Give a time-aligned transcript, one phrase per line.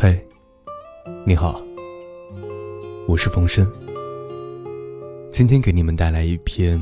[0.00, 0.16] 嘿，
[1.26, 1.60] 你好，
[3.08, 3.68] 我是冯生。
[5.28, 6.80] 今天给你们带来一篇：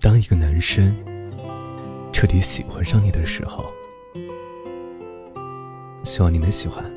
[0.00, 0.96] 当一个男生
[2.12, 3.64] 彻底喜欢上你的时候，
[6.04, 6.88] 希望你能喜欢。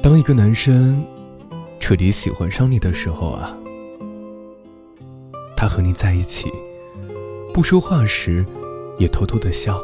[0.00, 1.04] 当一个男生
[1.80, 3.52] 彻底喜欢上你的时候啊，
[5.56, 6.48] 他和你在一起，
[7.60, 8.42] 不说话时。
[8.96, 9.78] 也偷偷的笑，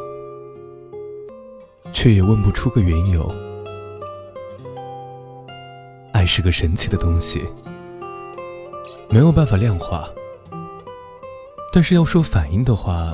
[1.93, 3.31] 却也问不出个缘由。
[6.11, 7.43] 爱是个神奇的东西，
[9.09, 10.09] 没有办法量化。
[11.71, 13.13] 但是要说反应的话，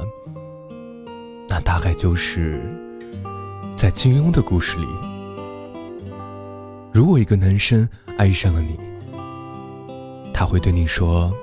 [1.49, 2.61] 那大概就是
[3.75, 4.87] 在金庸的故事里，
[6.93, 8.79] 如果一个男生爱上了你，
[10.33, 11.33] 他会对你说：“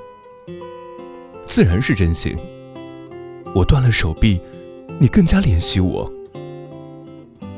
[1.44, 2.34] 自然是真心。”
[3.52, 4.40] 我断了手臂，
[5.00, 6.10] 你更加怜惜我。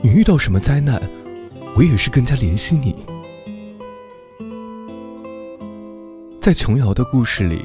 [0.00, 1.00] 你遇到什么灾难，
[1.76, 2.96] 我也是更加怜惜你。
[6.40, 7.62] 在琼瑶的故事里，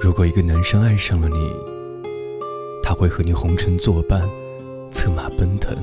[0.00, 1.50] 如果一个男生爱上了你，
[2.82, 4.26] 他会和你红尘作伴，
[4.90, 5.76] 策马奔腾，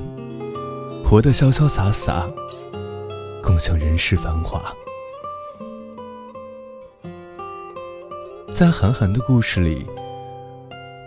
[1.04, 2.28] 活得潇潇洒洒，
[3.40, 4.60] 共享人世繁华。
[8.52, 9.86] 在韩寒的故事里。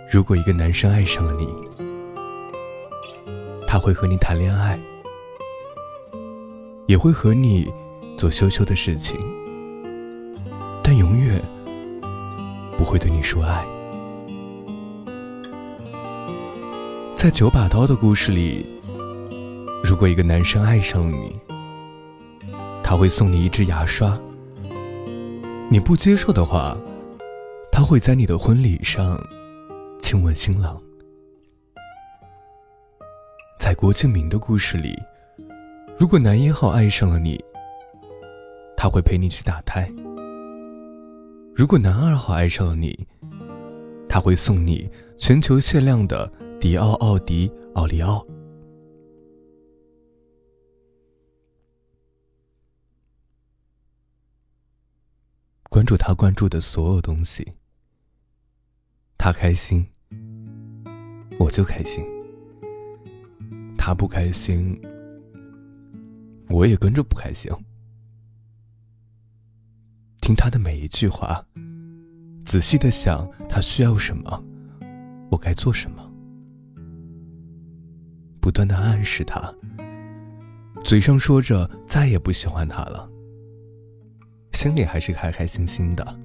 [0.09, 1.49] 如果一个男生爱上了你，
[3.67, 4.79] 他会和你谈恋爱，
[6.85, 7.69] 也会和你
[8.17, 9.19] 做羞羞的事情，
[10.81, 11.43] 但永远
[12.77, 13.65] 不会对你说爱。
[17.13, 18.65] 在九把刀的故事里，
[19.83, 21.35] 如果一个男生爱上了你，
[22.81, 24.17] 他会送你一支牙刷，
[25.69, 26.77] 你不接受的话，
[27.69, 29.19] 他会在你的婚礼上。
[30.09, 30.81] 亲吻新郎，
[33.59, 34.97] 在郭敬明的故事里，
[35.99, 37.37] 如果男一号爱上了你，
[38.77, 39.85] 他会陪你去打胎；
[41.53, 43.05] 如果男二号爱上了你，
[44.07, 48.25] 他会送你全球限量的迪奥奥迪奥利奥。
[55.69, 57.55] 关注他关注的所有东西，
[59.17, 59.85] 他开心。
[61.39, 62.03] 我就开心，
[63.77, 64.79] 他不开心，
[66.49, 67.51] 我也跟着不开心。
[70.19, 71.45] 听他的每一句话，
[72.43, 74.43] 仔细的想他需要什么，
[75.29, 76.11] 我该做什么，
[78.41, 79.53] 不断的暗示他，
[80.83, 83.09] 嘴上说着再也不喜欢他了，
[84.53, 86.19] 心里还是开开心心的。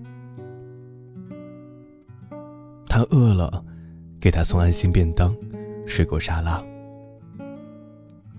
[2.89, 3.65] 他饿了。
[4.23, 5.37] 给他送爱心便当、
[5.85, 6.63] 水果沙拉，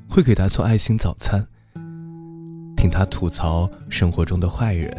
[0.10, 1.46] 会给他做爱心早餐，
[2.78, 4.90] 听他吐槽生活中的坏人，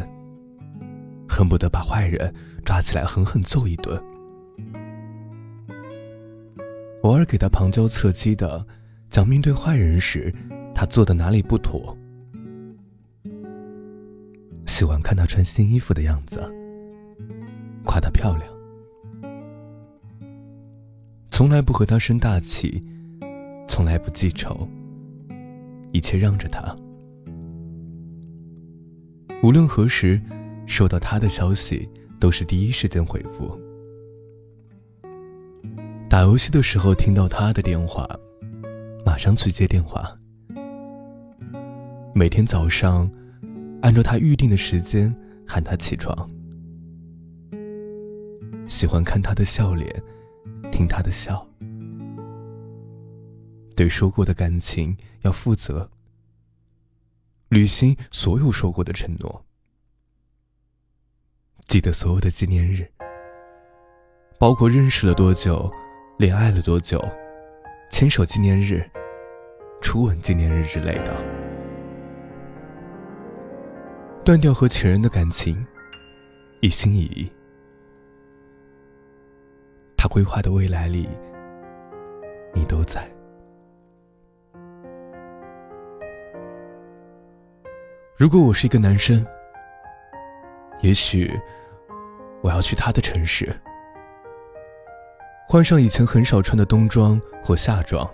[1.27, 2.31] 恨不得把坏人
[2.63, 3.99] 抓起来狠狠揍一顿。
[7.01, 8.63] 偶尔给他旁敲侧击的
[9.09, 10.31] 讲面对坏人时
[10.75, 11.97] 他做的哪里不妥，
[14.67, 16.39] 喜欢看他穿新衣服的样子，
[17.83, 18.54] 夸她漂亮。
[21.35, 22.81] 从来不和他生大气，
[23.67, 24.65] 从来不记仇，
[25.91, 26.73] 一切让着他。
[29.43, 30.17] 无论何时
[30.65, 31.89] 收到他的消息，
[32.21, 33.53] 都是第一时间回复。
[36.09, 38.09] 打游戏的时候听到他的电话，
[39.05, 40.09] 马上去接电话。
[42.13, 43.11] 每天早上
[43.81, 45.13] 按照他预定的时间
[45.45, 46.15] 喊他起床，
[48.69, 50.01] 喜欢看他的笑脸。
[50.75, 51.47] 听他的笑，
[53.77, 55.89] 对说过的感情要负责，
[57.47, 59.45] 履行所有说过的承诺，
[61.65, 62.85] 记得所有的纪念日，
[64.37, 65.71] 包括认识了多久、
[66.17, 67.01] 恋爱了多久、
[67.89, 68.85] 牵手纪念日、
[69.81, 71.15] 初吻纪念日之类的，
[74.25, 75.65] 断掉和前任的感情，
[76.59, 77.31] 一心一意。
[80.05, 81.09] 他规划的未来里，
[82.53, 83.09] 你都在。
[88.15, 89.25] 如果我是一个男生，
[90.81, 91.33] 也许
[92.41, 93.51] 我要去他的城市，
[95.47, 98.07] 换上以前很少穿的冬装或夏装，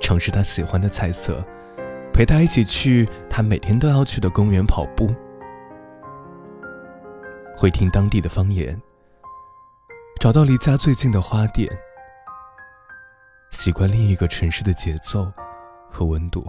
[0.00, 1.40] 尝试他喜欢的菜色，
[2.12, 5.14] 陪他一起去他每天都要去的公园跑步，
[7.56, 8.76] 会听当地的方言。
[10.18, 11.70] 找到离家最近的花店，
[13.50, 15.32] 习惯另一个城市的节奏
[15.88, 16.44] 和温度。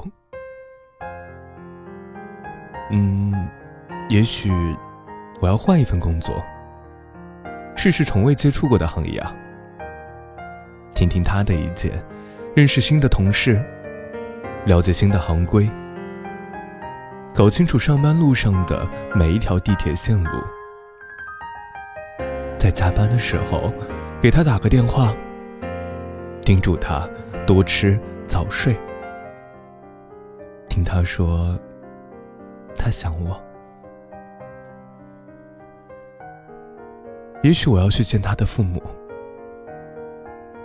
[2.89, 3.31] 嗯，
[4.10, 4.51] 也许
[5.39, 6.44] 我要换一份工作，
[7.75, 9.31] 试试从未接触过的行业啊，
[10.95, 12.04] 听听他的意见，
[12.56, 13.63] 认识新的同事，
[14.65, 15.69] 了解新的行规，
[17.36, 20.31] 搞清楚上班路上的每一条地铁线路。
[22.59, 23.71] 在加班的时候，
[24.21, 25.15] 给他打个电话，
[26.41, 27.07] 叮嘱他
[27.47, 27.97] 多吃
[28.27, 28.75] 早睡，
[30.67, 31.57] 听他说。
[32.81, 33.38] 他想我，
[37.44, 38.81] 也许我要去见他的父母，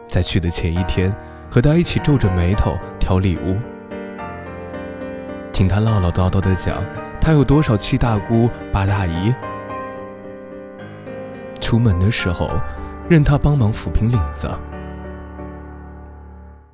[0.07, 1.13] 在去的前一天，
[1.51, 3.57] 和他一起皱着眉头挑礼物，
[5.53, 6.85] 听他唠唠叨叨的讲
[7.21, 9.35] 他有多少七大姑八大姨。
[11.65, 12.47] 出门的时候，
[13.09, 14.47] 任他帮忙抚平领子，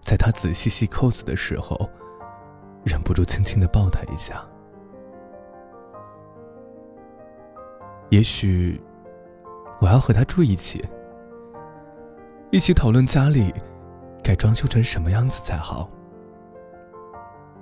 [0.03, 1.89] 在他仔细系扣子的时候，
[2.83, 4.45] 忍不住轻轻的抱他一下。
[8.09, 8.83] 也许，
[9.81, 10.85] 我要和他住一起，
[12.51, 13.55] 一起讨论家里
[14.25, 15.89] 该装修成什么样子才好，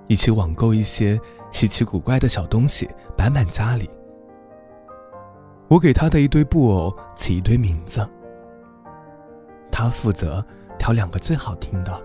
[0.07, 1.21] 一起网购一些
[1.53, 2.89] 稀奇古怪的小东西
[3.19, 3.91] 摆满家里。
[5.69, 8.07] 我给他的一堆布偶起一堆名字，
[9.71, 10.45] 他负责
[10.79, 12.03] 挑两个最好听的，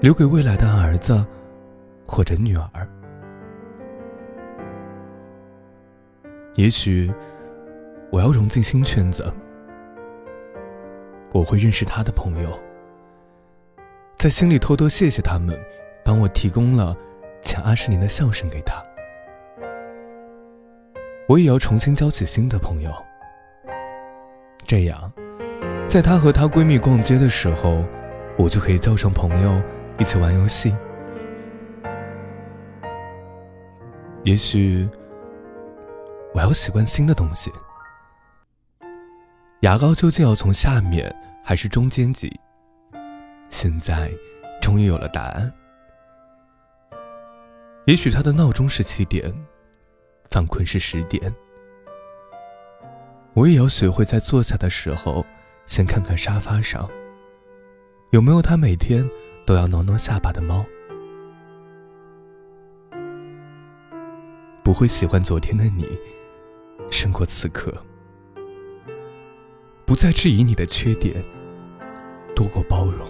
[0.00, 1.24] 留给未来的儿子
[2.04, 2.88] 或者女儿。
[6.56, 7.12] 也许
[8.10, 9.32] 我要融进新圈子，
[11.32, 12.50] 我会认识他的朋友，
[14.16, 15.56] 在心里偷偷谢谢他们，
[16.04, 16.96] 帮我提供了
[17.42, 18.82] 前二十年的笑声给他。
[21.28, 22.92] 我也要重新交起新的朋友，
[24.66, 25.12] 这样，
[25.88, 27.84] 在她和她闺蜜逛街的时候，
[28.36, 29.62] 我就可以叫上朋友
[29.98, 30.74] 一起玩游戏。
[34.24, 34.88] 也许。
[36.34, 37.52] 我要习惯新的东西。
[39.60, 41.14] 牙膏究竟要从下面
[41.44, 42.40] 还是中间挤？
[43.50, 44.10] 现在
[44.58, 45.52] 终于有了答案。
[47.84, 49.30] 也许他的闹钟是七点，
[50.32, 51.30] 犯困是十点。
[53.34, 55.22] 我也要学会在坐下的时候，
[55.66, 56.88] 先看看沙发上
[58.12, 59.06] 有没有他每天
[59.44, 60.64] 都要挠挠下巴的猫。
[64.62, 65.86] 不会喜欢昨天的你。
[66.90, 67.72] 胜过此刻，
[69.84, 71.22] 不再质疑你的缺点，
[72.34, 73.06] 多过包容。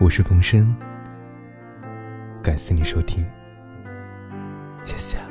[0.00, 0.72] 我是冯生，
[2.42, 3.24] 感谢你收听，
[4.84, 5.29] 谢谢。